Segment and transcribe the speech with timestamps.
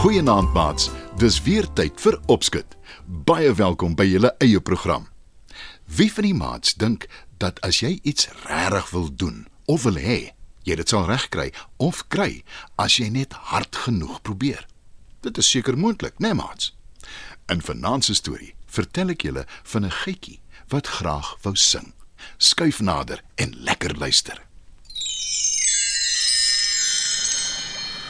[0.00, 0.90] Goeienaand maats.
[1.20, 2.76] Dis weer tyd vir opskud.
[3.04, 5.04] Baie welkom by julle eie program.
[5.84, 7.04] Wie van die maats dink
[7.40, 10.32] dat as jy iets regtig wil doen of wil hê,
[10.68, 11.48] jy dit sal regkry
[11.80, 12.42] of kry
[12.76, 14.66] as jy net hard genoeg probeer?
[15.24, 16.74] Dit is seker moontlik, né, nee, maats?
[17.50, 21.92] In se storie vertel ek julle van 'n gietjie wat graag wou sing.
[22.38, 24.38] Skuif nader en lekker luister.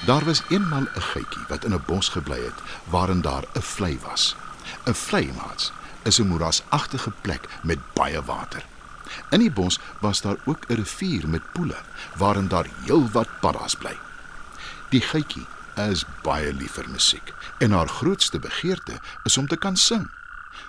[0.06, 2.58] Daar was eenmal 'n geitjie wat in 'n bos gebly het
[2.90, 4.36] waarin daar 'n vlei was.
[4.86, 8.64] 'n Vlei maats is 'n moerasagtige plek met baie water.
[9.30, 11.76] In die bos was daar ook 'n rivier met poele
[12.16, 13.98] waarin daar heelwat paddas bly.
[14.88, 19.76] Die geitjie is baie lief vir musiek en haar grootste begeerte is om te kan
[19.76, 20.10] sing.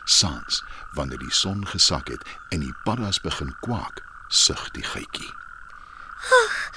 [0.05, 5.33] Saans, wanneer die son gesak het en die paddas begin kwak, sug die geitjie.
[6.21, 6.71] Ag,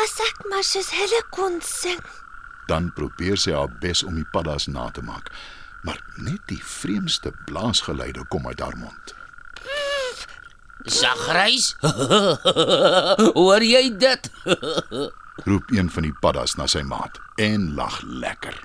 [0.00, 2.00] As ek maar soos hulle kon sing.
[2.70, 5.28] Dan probeer sy haar bes om die paddas na te maak,
[5.84, 9.14] maar net die vreemdste blaasgeluide kom uit haar mond.
[10.86, 11.74] Sagreis?
[13.40, 14.30] Hoor jy dit?
[15.48, 18.56] Roep een van die paddas na sy maat en lag lekker.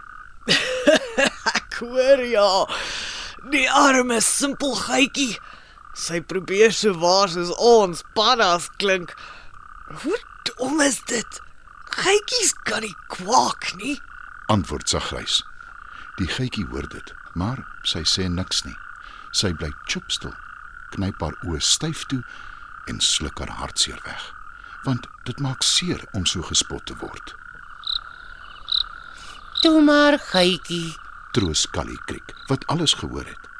[1.55, 2.49] ek hoor ja.
[3.51, 5.37] Die arme simpel geitjie.
[5.95, 9.15] Sy probeer so waar soos ons paddas klink.
[10.03, 11.41] Hoe dom is dit?
[11.95, 13.95] Geitjies kan nie kwak nie.
[14.51, 15.43] Antwoord sy grys.
[16.19, 18.75] Die geitjie hoor dit, maar sy sê niks nie.
[19.35, 20.35] Sy bly chopstil,
[20.93, 22.21] knyp haar oë styf toe
[22.91, 24.29] en sluk haar hartseer weg,
[24.83, 27.35] want dit maak seer om so gespot te word.
[29.61, 30.93] Toe maar geitjie,
[31.33, 33.51] troos Callie Kriek, wat alles gehoor het.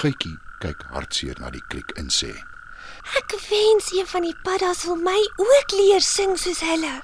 [0.00, 2.32] Geitjie kyk hartseer na die kriek en sê:
[3.18, 6.94] Ek wens een van die paddas wil my ook leer sing soos hulle.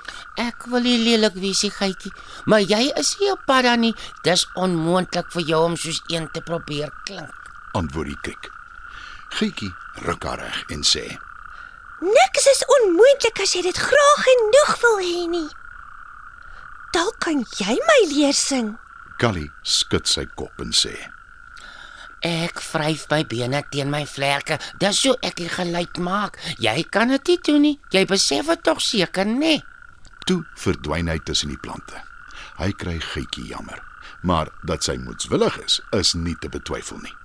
[0.41, 2.13] Ek wil nie lelik wees, geitjie,
[2.47, 3.95] maar jy is nie 'n padda nie.
[4.23, 7.35] Dis onmoontlik vir jou om soos een te probeer klink.
[7.73, 8.51] Antwoord die kyk.
[9.39, 9.73] Gietjie
[10.07, 11.05] ruk haar reg en sê:
[12.03, 15.49] Niks is onmoontlik as jy dit graag genoeg wil hê nie.
[16.93, 18.75] Dalk kan jy my leer sing.
[19.23, 20.93] Callie skud sy kop en sê:
[22.23, 24.59] Ek vryf my bene teen my vlerke.
[24.79, 26.39] Dis so ek die geluid maak.
[26.63, 27.79] Jy kan dit nie doen nie.
[27.91, 29.57] Jy besef dit tog seker, nê?
[30.29, 31.99] Toe verdwyn hy tussen die plante.
[32.61, 33.81] Hy kry gietjie jammer,
[34.23, 37.17] maar dat sy moedswillig is, is nie te betwyfel nie.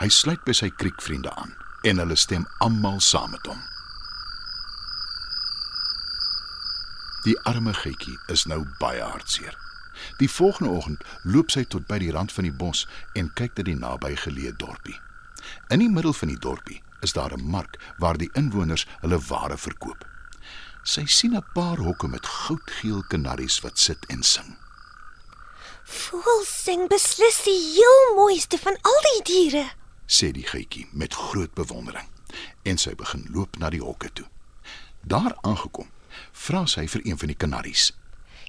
[0.00, 1.50] Hy sluit by sy kriekvriende aan
[1.84, 3.58] en hulle stem almal saam met hom.
[7.26, 9.52] Die arme gietjie is nou baie hartseer.
[10.16, 13.66] Die volgende oggend loop sy tot by die rand van die bos en kyk na
[13.66, 14.96] die nabygeleë dorpie.
[15.68, 19.58] In die middel van die dorpie is daar 'n mark waar die inwoners hulle ware
[19.58, 20.04] verkoop.
[20.82, 24.56] Sy sien 'n paar hokke met goudgeel kanaries wat sit en sing.
[25.84, 29.70] Voel sing beslis die heel mooiste van al die diere,
[30.10, 32.08] sê die geitjie met groot bewondering
[32.68, 34.26] en sy begin loop na die hokke toe.
[35.00, 35.88] Daar aangekom,
[36.32, 37.90] vra sy vir een van die kanaries.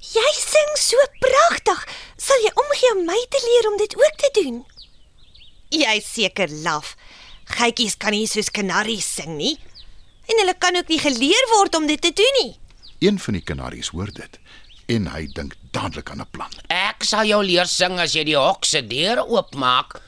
[0.02, 1.82] Jy sing so pragtig.
[2.18, 4.64] Sal jy omgee om my te leer om dit ook te doen?
[5.72, 6.96] Jy seker laf.
[7.54, 9.54] Geitjies kan nie soos kanaries sing nie.
[10.26, 12.52] En hulle kan ook nie geleer word om dit te doen nie.
[13.02, 14.40] Een van die kanaries hoor dit
[14.92, 16.52] en hy dink dadelik aan 'n plan.
[16.68, 20.02] Ek sal jou leer sing as jy die hok se deur oopmaak.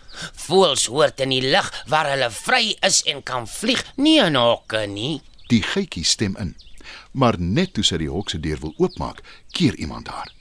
[0.46, 4.88] Voels hoort in die lug waar hulle vry is en kan vlieg, nie in hokke
[4.88, 5.22] nie.
[5.48, 6.56] Die geitjie stem in
[7.14, 9.22] maar net toe sy die hok se deur wil oopmaak,
[9.56, 10.32] keer iemand haar.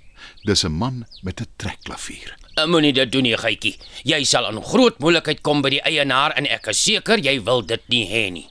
[0.46, 2.36] Dis 'n man met 'n trekklavier.
[2.54, 3.78] Eh, moenie dit doen nie, geitjie.
[4.04, 7.62] Jy sal in groot moeilikheid kom by die eienaar en ek is seker jy wil
[7.66, 8.48] dit nie hê nie.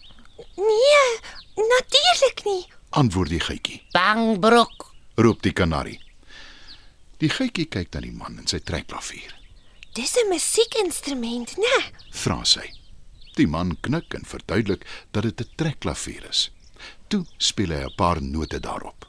[0.56, 1.20] Nee,
[1.56, 2.66] natuurlik nie.
[2.90, 3.82] Antwoord die geitjie.
[3.92, 6.00] Bangbroek, roep die kanarie.
[7.18, 9.41] Die geitjie kyk na die man en sy trekklavier.
[9.94, 11.78] Dis 'n musiekinstrument, né?
[12.12, 12.64] Vra sy.
[13.36, 16.50] Die man knik en verduidelik dat dit 'n trekklavier is.
[17.10, 19.06] Toe speel hy 'n paar note daarop.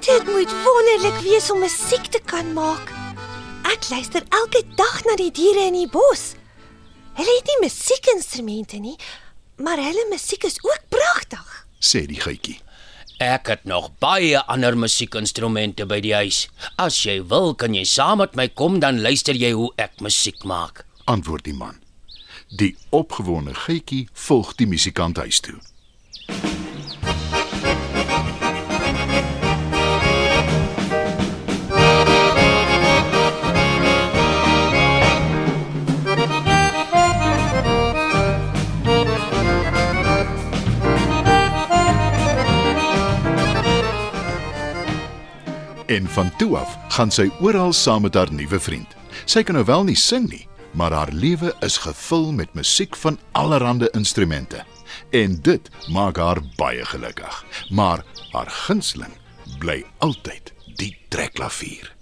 [0.00, 2.90] Dit moet wonderlik wees om musiek te kan maak.
[3.62, 6.34] Ek luister elke dag na die diere in die bos.
[7.14, 8.96] Hulle het nie musiekinstrumente nie,
[9.56, 12.58] maar hulle musiek is ook pragtig, sê die geitjie.
[13.18, 16.46] Ek het nog baie ander musiekinstrumente by die huis.
[16.80, 20.44] As jy wil, kan jy saam met my kom dan luister jy hoe ek musiek
[20.44, 20.84] maak.
[21.04, 21.78] Antwoord die man.
[22.48, 25.58] Die opgewonde Gietjie volg die musikant huis toe.
[45.92, 48.94] En van toe af gaan sy oral saam met haar nuwe vriend.
[49.28, 53.18] Sy kan nou wel nie sing nie, maar haar lewe is gevul met musiek van
[53.36, 54.64] allerlei instrumente.
[55.10, 57.44] En dit maak haar baie gelukkig.
[57.70, 59.12] Maar haar gunsteling
[59.58, 61.92] bly altyd die trekklavier.